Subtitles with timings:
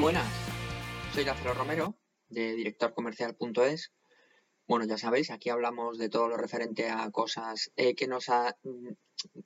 [0.00, 0.26] buenas,
[1.14, 1.96] soy Lázaro Romero
[2.28, 3.92] de directorcomercial.es.
[4.66, 8.26] Bueno, ya sabéis, aquí hablamos de todo lo referente a cosas eh, que, nos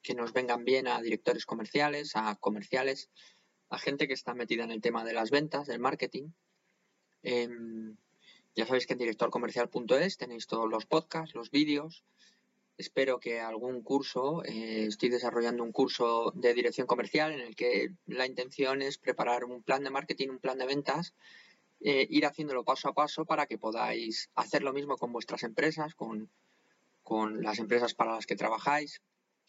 [0.02, 3.10] que nos vengan bien a directores comerciales, a comerciales,
[3.68, 6.30] a gente que está metida en el tema de las ventas, del marketing.
[7.22, 7.96] Em,
[8.54, 12.04] ya sabéis que en directorcomercial.es tenéis todos los podcasts, los vídeos.
[12.78, 17.88] Espero que algún curso, eh, estoy desarrollando un curso de dirección comercial en el que
[18.06, 21.12] la intención es preparar un plan de marketing, un plan de ventas,
[21.80, 25.96] eh, ir haciéndolo paso a paso para que podáis hacer lo mismo con vuestras empresas,
[25.96, 26.30] con,
[27.02, 29.02] con las empresas para las que trabajáis,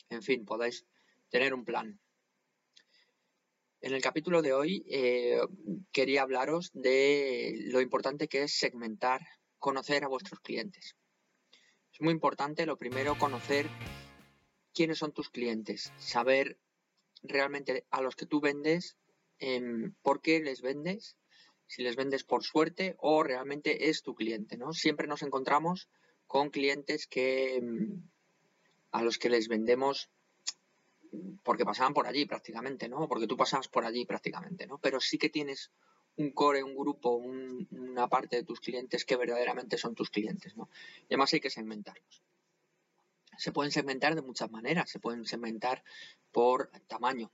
[0.10, 0.88] en fin, podáis
[1.30, 2.00] tener un plan.
[3.82, 5.40] En el capítulo de hoy eh,
[5.92, 9.22] quería hablaros de lo importante que es segmentar,
[9.60, 10.96] conocer a vuestros clientes.
[12.00, 13.68] Es muy importante, lo primero, conocer
[14.74, 16.58] quiénes son tus clientes, saber
[17.24, 18.96] realmente a los que tú vendes,
[19.38, 21.18] em, por qué les vendes,
[21.68, 24.72] si les vendes por suerte o realmente es tu cliente, ¿no?
[24.72, 25.90] Siempre nos encontramos
[26.26, 28.02] con clientes que em,
[28.92, 30.10] a los que les vendemos
[31.44, 33.10] porque pasaban por allí prácticamente, ¿no?
[33.10, 34.78] Porque tú pasabas por allí prácticamente, ¿no?
[34.78, 35.70] Pero sí que tienes
[36.18, 40.70] un core, un grupo, una parte de tus clientes que verdaderamente son tus clientes, ¿no?
[41.04, 42.24] Y además hay que segmentarlos.
[43.38, 44.90] Se pueden segmentar de muchas maneras.
[44.90, 45.84] Se pueden segmentar
[46.32, 47.32] por tamaño.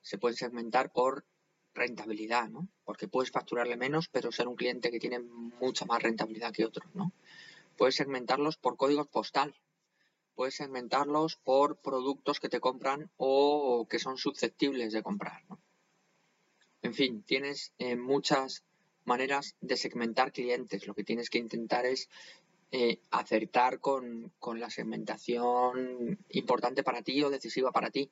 [0.00, 1.24] Se pueden segmentar por
[1.74, 2.68] rentabilidad, ¿no?
[2.84, 6.92] Porque puedes facturarle menos, pero ser un cliente que tiene mucha más rentabilidad que otros,
[6.94, 7.12] ¿no?
[7.76, 9.54] Puedes segmentarlos por códigos postal
[10.34, 15.42] puedes segmentarlos por productos que te compran o que son susceptibles de comprar.
[16.92, 18.64] En fin, tienes eh, muchas
[19.06, 20.86] maneras de segmentar clientes.
[20.86, 22.10] Lo que tienes que intentar es
[22.70, 28.10] eh, acertar con, la segmentación importante para ti o decisiva para ti.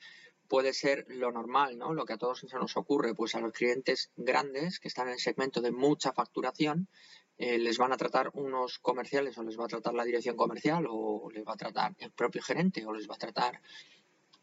[0.49, 1.93] Puede ser lo normal, ¿no?
[1.93, 5.13] Lo que a todos se nos ocurre, pues a los clientes grandes que están en
[5.13, 6.89] el segmento de mucha facturación,
[7.37, 10.87] eh, les van a tratar unos comerciales o les va a tratar la dirección comercial
[10.89, 13.61] o les va a tratar el propio gerente o les va a tratar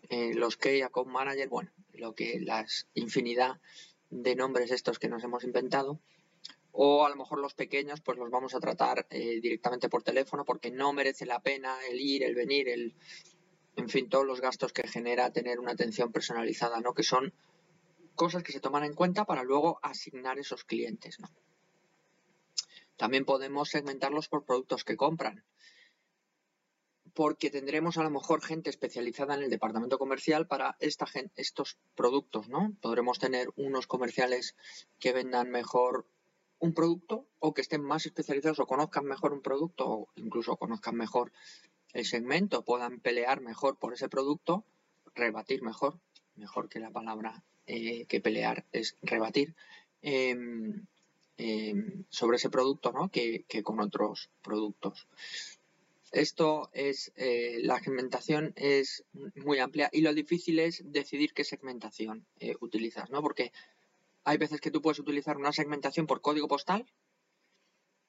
[0.09, 3.59] los Key Account Manager, bueno, lo que las infinidad
[4.09, 5.99] de nombres estos que nos hemos inventado.
[6.71, 10.45] O a lo mejor los pequeños, pues los vamos a tratar eh, directamente por teléfono
[10.45, 12.95] porque no merece la pena el ir, el venir, el,
[13.75, 16.93] en fin, todos los gastos que genera tener una atención personalizada, ¿no?
[16.93, 17.33] Que son
[18.15, 21.17] cosas que se toman en cuenta para luego asignar esos clientes.
[22.97, 25.43] También podemos segmentarlos por productos que compran.
[27.17, 32.75] Porque tendremos a lo mejor gente especializada en el departamento comercial para estos productos, ¿no?
[32.79, 34.55] Podremos tener unos comerciales
[34.99, 36.05] que vendan mejor
[36.59, 40.95] un producto o que estén más especializados o conozcan mejor un producto o incluso conozcan
[40.95, 41.31] mejor
[41.91, 44.63] el segmento, puedan pelear mejor por ese producto,
[45.15, 45.97] rebatir mejor,
[46.35, 49.55] mejor que la palabra eh, que pelear es rebatir.
[50.03, 50.85] Em,
[51.39, 53.09] Em, sobre ese producto ¿no?
[53.09, 55.07] que, con otros productos.
[56.11, 59.03] Esto es, eh, la segmentación es
[59.35, 63.21] muy amplia y lo difícil es decidir qué segmentación eh, utilizas, ¿no?
[63.21, 63.51] Porque
[64.23, 66.85] hay veces que tú puedes utilizar una segmentación por código postal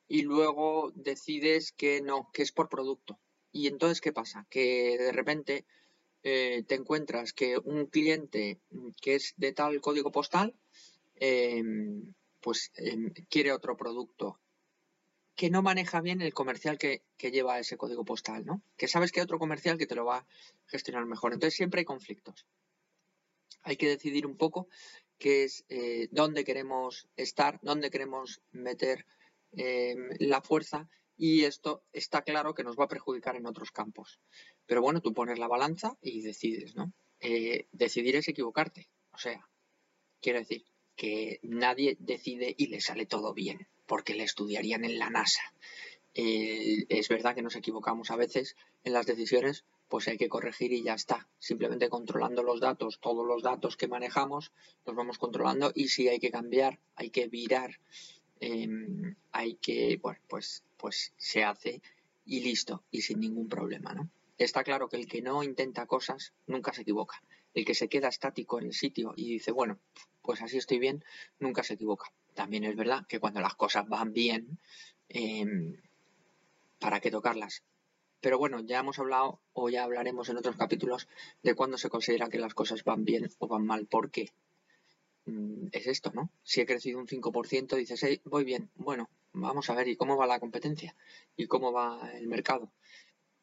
[0.06, 3.18] y luego decides que no, que es por producto.
[3.52, 4.46] Y entonces, ¿qué pasa?
[4.48, 5.66] Que de repente
[6.22, 8.60] eh, te encuentras que un cliente
[9.00, 10.54] que es de tal código postal
[11.16, 14.38] em, pues em, quiere otro producto
[15.38, 18.60] que no maneja bien el comercial que, lleva ese código postal, ¿no?
[18.76, 20.26] Que sabes que hay otro comercial que te lo va a
[20.66, 21.32] gestionar mejor.
[21.32, 22.44] Entonces siempre hay conflictos.
[23.62, 24.66] Hay que decidir un poco
[25.16, 29.06] qué es eh, dónde queremos estar, dónde queremos meter
[29.52, 34.18] em, la fuerza y esto está claro que nos va a perjudicar en otros campos.
[34.66, 36.92] Pero bueno, tú pones la balanza y decides, ¿no?
[37.20, 38.90] Eh, decidir es equivocarte.
[39.12, 39.48] O sea,
[40.20, 40.64] quiero decir,
[40.96, 45.42] que nadie decide y le sale todo bien, porque le estudiarían en la NASA.
[46.14, 48.54] Es verdad que nos equivocamos a veces
[48.84, 51.28] en las decisiones, pues hay que corregir y ya está.
[51.38, 54.52] Simplemente controlando los datos, todos los datos que manejamos,
[54.84, 57.80] los vamos controlando y si hay que cambiar, hay que virar,
[58.40, 61.80] em, hay que, bueno, pues, pues se hace
[62.26, 64.10] y listo, y sin ningún problema, ¿no?
[64.36, 67.22] Está claro que el que no intenta cosas nunca se equivoca.
[67.54, 69.78] El que se queda estático en el sitio y dice, bueno,
[70.28, 71.02] pues así estoy bien,
[71.38, 72.12] nunca se equivoca.
[72.34, 74.58] También es verdad que cuando las cosas van bien,
[75.08, 75.80] em,
[76.78, 77.62] ¿para qué tocarlas?
[78.20, 81.08] Pero bueno, ya hemos hablado o ya hablaremos en otros capítulos
[81.42, 83.86] de cuándo se considera que las cosas van bien o van mal.
[83.86, 84.28] ¿Por qué?
[85.24, 86.30] Mm, es esto, ¿no?
[86.42, 88.68] Si he crecido un 5%, dices, hey, voy bien.
[88.74, 90.94] Bueno, vamos a ver, ¿y cómo va la competencia?
[91.38, 92.70] ¿Y cómo va el mercado?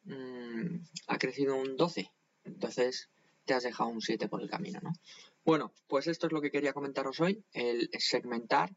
[0.04, 2.12] Mm, ha crecido un 12%.
[2.44, 3.10] Entonces,
[3.44, 4.92] te has dejado un 7 por el camino, ¿no?
[5.46, 8.74] Bueno, pues esto es lo que quería comentaros hoy, el segmentar,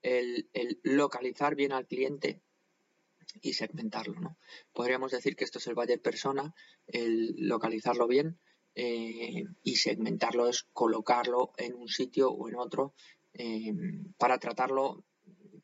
[0.00, 0.48] el,
[0.84, 2.40] localizar bien al cliente
[3.42, 4.38] y segmentarlo, ¿no?
[4.72, 6.54] Podríamos decir que esto es el buyer persona,
[6.86, 8.38] el localizarlo bien
[8.76, 12.94] eh, y segmentarlo es colocarlo en un sitio o en otro
[13.32, 13.74] eh,
[14.16, 15.04] para tratarlo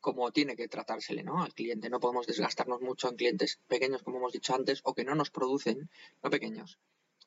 [0.01, 1.41] como tiene que tratársele ¿no?
[1.41, 1.89] al cliente.
[1.89, 5.31] No podemos desgastarnos mucho en clientes pequeños, como hemos dicho antes, o que no nos
[5.31, 5.89] producen,
[6.21, 6.77] no pequeños,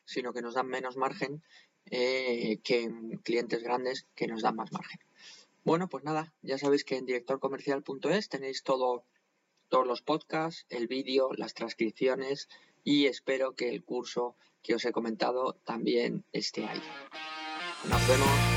[0.04, 1.42] sino que nos dan menos margen
[1.86, 5.00] eh, que en clientes grandes que nos dan más margen.
[5.64, 9.04] Bueno, pues nada, ya sabéis que en directorcomercial.es tenéis todo,
[9.68, 12.48] todos los podcasts, el vídeo, las transcripciones
[12.84, 16.82] y espero que el curso que os he comentado también esté ahí.
[17.88, 18.53] Nos vemos.